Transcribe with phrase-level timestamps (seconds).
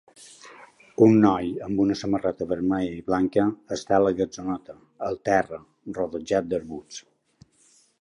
[1.07, 3.45] Un noi amb una samarreta vermella i blanca
[3.79, 4.79] està a la gatzoneta
[5.11, 5.63] al terra
[6.01, 7.75] rodejat d'arbusts